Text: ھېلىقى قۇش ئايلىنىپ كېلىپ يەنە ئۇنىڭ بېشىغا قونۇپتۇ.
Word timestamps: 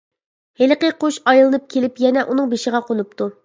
ھېلىقى 0.61 0.89
قۇش 1.03 1.21
ئايلىنىپ 1.31 1.69
كېلىپ 1.77 2.03
يەنە 2.07 2.27
ئۇنىڭ 2.29 2.53
بېشىغا 2.55 2.85
قونۇپتۇ. 2.93 3.33